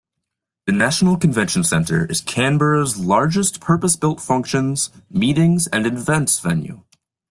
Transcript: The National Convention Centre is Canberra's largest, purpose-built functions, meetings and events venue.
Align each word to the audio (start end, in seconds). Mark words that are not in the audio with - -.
The 0.65 0.71
National 0.71 1.15
Convention 1.15 1.63
Centre 1.63 2.07
is 2.07 2.21
Canberra's 2.21 2.97
largest, 2.99 3.59
purpose-built 3.61 4.19
functions, 4.19 4.89
meetings 5.11 5.67
and 5.67 5.85
events 5.85 6.39
venue. 6.39 6.81